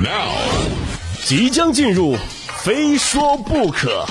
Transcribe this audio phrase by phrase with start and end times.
[0.00, 0.30] Now，
[1.24, 2.14] 即将进入，
[2.62, 4.06] 非说不可。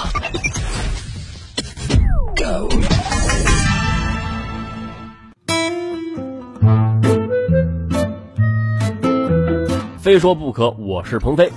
[9.98, 11.50] 非说不可，我是鹏飞。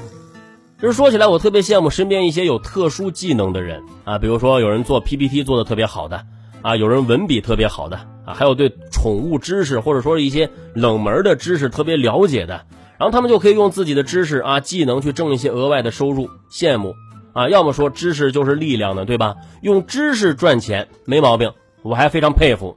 [0.79, 6.25] 其实说起来，我特别羡慕身边一些有特殊技能的人啊，比如说有人做 PPT 做的特别好的
[6.63, 12.65] 啊，有人文笔特别好的啊，还有对宠物知识或者说一些冷门的知识特别了解的，
[13.01, 16.95] 然后他们就可以用自己的知识啊技能去挣一些额外的收入，羡慕
[17.33, 17.49] 啊。
[17.49, 19.37] 要么说知识就是力量呢，对吧？
[19.63, 22.77] 用知识赚钱没毛病，我还非常佩服。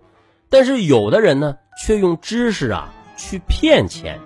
[0.49, 4.17] 但是有的人呢，却用知识啊去骗钱。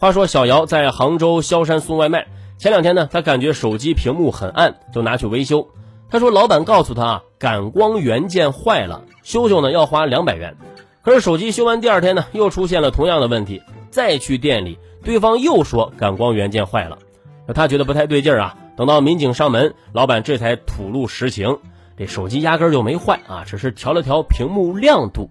[0.00, 2.26] 话说小姚在杭州萧山送外卖，
[2.58, 5.68] 前两天呢，他感觉手机屏幕很暗，就拿去维修。
[6.10, 10.56] 他说老板告诉他啊，感光元件坏了，修修呢要花两百元。
[11.00, 16.98] 可是手机修完第二天呢，又出现了同样的问题，再去店里，对方又说感光元件坏了。
[17.54, 21.58] 他觉得不太对劲儿啊，等到民警上门，老板这才吐露实情，
[21.98, 25.28] 这手机压根就没坏啊，只是调了调屏幕亮度。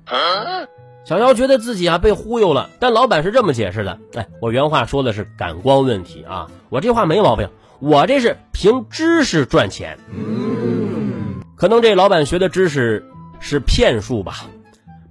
[1.03, 7.49] 小姚觉得自己啊被忽悠了，但老板是这么解释的：哎，我原话说的是感光问题啊，我这话没毛病，
[7.79, 9.97] 我这是凭知识赚钱。
[11.55, 13.03] 可能这老板学的知识
[13.39, 14.45] 是骗术吧？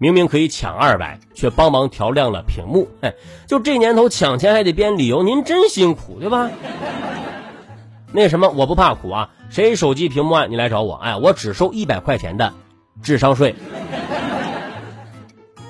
[0.01, 2.89] 明明可以抢二百，却帮忙调亮了屏幕。
[3.03, 3.13] 哎，
[3.47, 6.51] 就这年头抢钱还得编理由，您真辛苦，对吧？
[8.11, 12.55] 那什么，我不怕苦啊，谁手机屏幕暗，你来找我，哎，我只收一百块钱的
[13.03, 13.55] 智商税。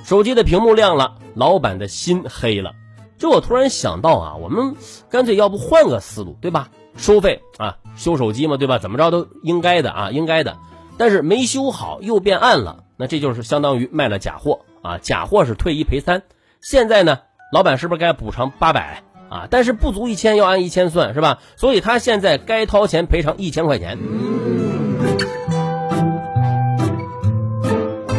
[0.05, 2.73] 手机的屏幕亮了，老板的心黑了。
[3.19, 4.77] 这我突然想到啊，我们
[5.11, 6.69] 干脆要不换个思路，对吧？
[6.97, 8.78] 收费啊，修手机嘛，对吧？
[8.78, 10.56] 怎么着都应该的啊，应该的。
[10.98, 14.98] 但是没修好又变暗了，那这就是相当于卖了假货啊！
[14.98, 16.20] 假货是退一赔三。
[16.60, 17.20] 现在呢，
[17.50, 19.48] 老板是不是该补偿八百啊？
[19.50, 21.38] 但是不足一千要按一千算，是吧？
[21.56, 23.96] 所以他现在该掏钱赔偿一千块钱。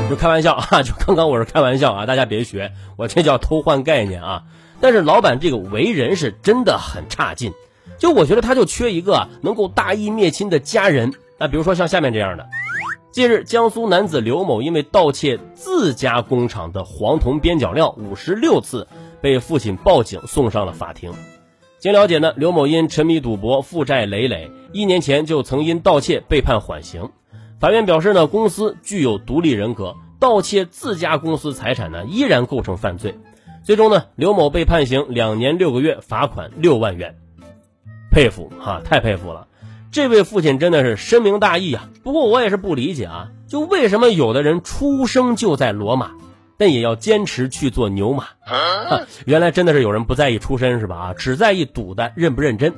[0.10, 0.82] 就开玩笑啊！
[0.82, 4.46] 就刚刚我是开玩笑啊，大家别学，我这叫偷换概念啊。
[4.80, 7.54] 但是老板这个为人是真的很差劲，
[8.00, 11.14] 就我觉得他就缺一个能够大义灭亲的家人。
[11.38, 12.48] 那比如说像下面这样的：
[13.12, 18.88] 近日，江苏男子刘某因为盗窃自家工厂的黄铜边角料五十六次，
[19.20, 21.12] 被父亲报警送上了法庭。
[21.78, 27.10] 经了解呢，刘某因沉迷赌博，负债累累，一年前就曾因盗窃被判缓刑。
[27.60, 33.20] 法院表示呢，公司具有独立人格，盗窃自家公司财产呢，依然构成犯罪。
[33.66, 37.18] 最终呢，刘某被判刑两年六个月，罚款六万元。
[38.10, 39.48] 佩服哈，太佩服了！
[39.92, 41.90] 这位父亲真的是深明大义啊。
[42.04, 46.12] 不过我也是不理解啊，就为什么有的人出生就在罗马，
[46.58, 48.26] 但也要坚持去做牛马？
[49.26, 50.96] 原来真的是有人不在意出身是吧？
[50.96, 52.74] 啊，只在意赌的认不认真。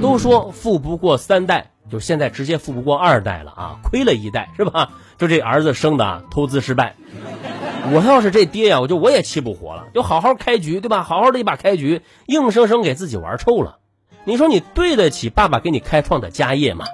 [0.00, 1.70] 都说富不过三代。
[1.90, 4.88] 就现在直接富不过二代了啊，亏了一代是吧？
[5.18, 6.96] 就这儿子生的啊投资失败，
[7.92, 11.02] 我要是这爹呀，我就我也气不活了，就好好开局对吧？
[11.02, 13.80] 好好的一把开局，硬生生给自己玩臭了。
[14.26, 16.86] 你说你对得起爸爸给你开创的家业吗？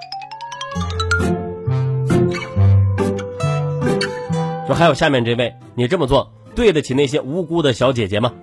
[4.67, 8.33] 说还有下面这位，你这么做对得起那些无辜的小姐姐吗？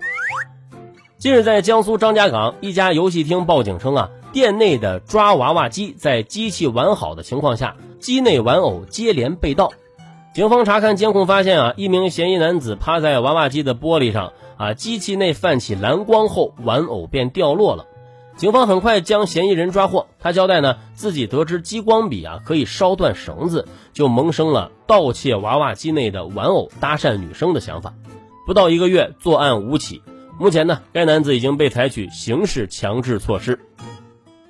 [1.18, 4.10] 近日在江苏张家港一家游戏厅报警称啊。
[4.30, 9.72] 店内的抓娃娃机在机器完好的情况下，机内玩偶接连被盗。
[10.34, 17.86] 警方查看监控发现啊，一名嫌疑男子趴在娃娃机的玻璃上啊，机器内泛起蓝光后，玩偶便掉落了。
[18.38, 20.06] 警方很快将嫌疑人抓获。
[20.20, 27.94] 他交代呢，自己得知激光笔啊可以烧断绳子，就萌生了盗窃娃娃机内的玩偶搭讪女生的想法。
[28.46, 30.02] 不到一个月，作案五起。
[30.38, 33.58] 目前呢，该男子已经被采取刑事强制措施。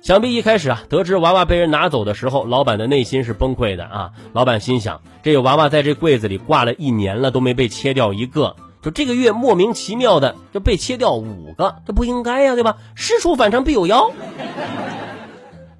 [0.03, 4.11] 想必一开始啊，得知娃娃被人拿走的时候，老板的内心是崩溃的啊。
[4.33, 12.77] 老板心想，这个娃娃在这柜子里挂了一年了，都没被切掉一个，就这个月莫名其妙的就被切掉五个，这不应该呀，对吧？
[12.95, 14.11] 事出反常必有妖。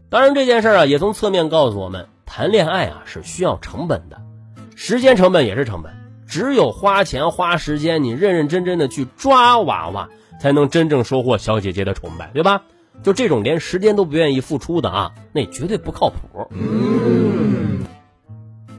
[0.09, 4.19] 当然，这件事啊，也从侧面告诉我们，谈恋爱啊是需要成本的，
[4.75, 5.94] 时间成本也是成本。
[6.27, 10.09] 只有花钱花时间，你认认真真的去抓娃娃，
[10.41, 12.63] 才能真正收获小姐姐的崇拜，对吧？
[13.01, 16.50] 就这种连时间都不愿意付出的啊，那绝对不靠谱。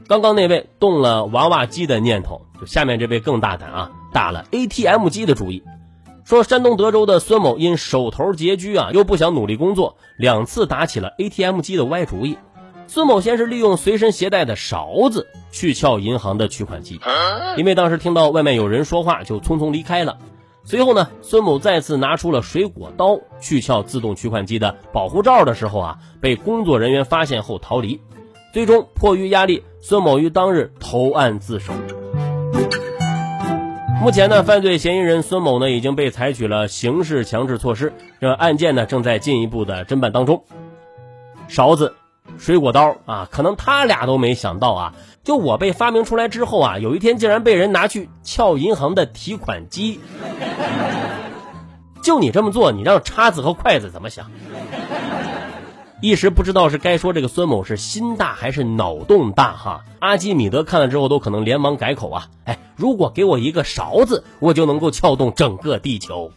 [0.07, 5.63] 刚刚那位动了娃娃机的念头，就下面这位更大胆啊，打了 ATM 机的主意。
[6.23, 12.37] 说山东德州的孙某因手头拮据啊，又不想努力工作，两次打起了 ATM 机的歪主意。
[12.87, 16.99] 孙某先是利用随身携带的勺子去撬银行的取款机，
[17.57, 20.17] 因为当时听到外面有人说话，就匆匆离开了。
[20.63, 27.99] 随后呢，孙某再次拿出了水果刀去撬自动取款机的保护罩的时候啊，被工作人员发现后逃离。
[28.53, 31.73] 最终迫于压力，孙某于当日投案自首。
[34.01, 40.43] 目前呢，犯罪嫌疑人孙某呢已经被采取了刑事强制措施，这案件呢正在进一步的侦办当中。
[41.47, 41.93] 勺子、
[42.39, 44.93] 水果刀啊，可能他俩都没想到啊，
[45.23, 49.99] 就我被发明出来之后啊，有一天竟然被人拿去撬银行的提款机。
[52.01, 54.31] 就你这么做，你让叉子和筷子怎么想？
[55.99, 59.83] 一时不知道是该说这个孙某是心大还是脑洞大哈。
[59.99, 66.31] 阿基米德看了之后都可能连忙改口啊，哎，如果给我一个勺子，我就能够撬动整个地球。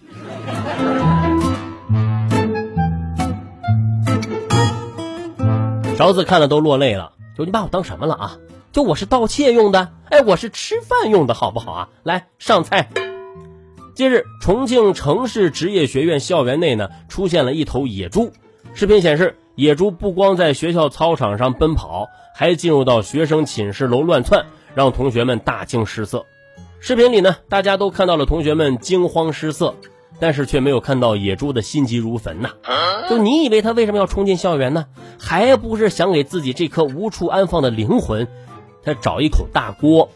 [5.96, 8.36] 勺子看了都落泪了，就你把我当什么了啊？
[8.72, 11.88] 就我是盗窃用的，哎，我是吃饭用的，好不好啊？
[12.02, 12.90] 来上菜。
[13.94, 18.32] 近日，重庆城市职业学院校园内呢出现了一头野猪，
[18.74, 19.38] 视频显示。
[19.56, 26.26] 野猪不光在学校操场上奔跑，还进入到学生寝室楼乱窜，让同学们大惊失色。
[26.80, 29.76] 视频里呢，大家都看到了同学们惊慌失色，
[30.18, 32.50] 但是却没有看到野猪的心急如焚呐。
[33.08, 34.86] 就你以为他为什么要冲进校园呢？
[35.20, 38.26] 还不是想给自己这颗无处安放的灵魂，
[38.82, 40.10] 他找一口大锅。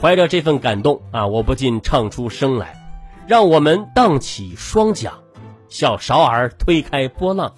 [0.00, 2.76] 怀着这份感动啊，我不禁唱出声来：
[3.26, 5.14] 让我们荡起双桨，
[5.70, 7.54] 小勺儿推开波浪。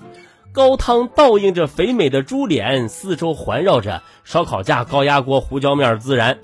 [0.56, 6.38] 高汤倒映着肥美的猪脸，四周环绕着烧烤架、高压锅、胡椒面孜然。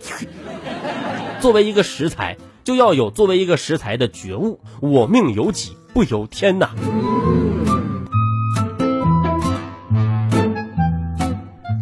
[1.40, 4.60] 作为一个食材，就要有作为一个食材的觉悟。
[4.82, 6.68] 我命由己不由天呐！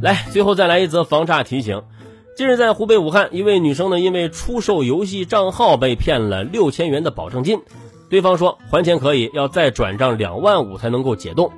[0.00, 1.82] 来，最后再来一则防诈提醒。
[2.36, 7.60] 近日在湖北武汉，一位女生呢，因为出售游戏账号被骗了六千元的保证金，
[8.08, 11.50] 对方说还钱可以，要再转账两万五才能够解冻。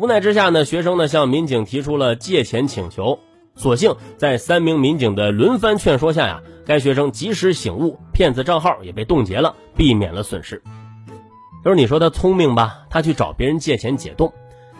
[0.00, 3.18] 无奈之下呢，学生呢向民警提出了借钱请求，
[3.54, 10.62] 所幸在三名民警的轮番劝说下呀，该学生及时醒悟，骗子账号也被冻结了，避免了损失。
[11.62, 14.30] 就是你说他聪明吧，他去找别人借钱解冻；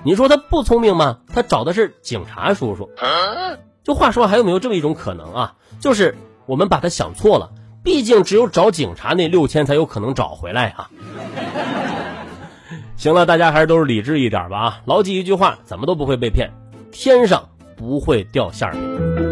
[0.05, 1.19] 你说他不聪明吗？
[1.27, 2.89] 他找的是警察叔叔。
[3.85, 5.57] 就话说还有没有这么一种可能啊？
[5.81, 6.17] 就是
[6.47, 7.51] 我们把他想错了，
[7.85, 10.91] 毕竟只有找警察那六千才有可能找回来啊。
[13.01, 14.81] 行了，大家还是都是理智一点吧啊！
[14.85, 16.51] 牢记一句话，怎么都不会被骗，
[16.93, 17.43] 天上
[17.75, 19.30] 不会掉馅饼。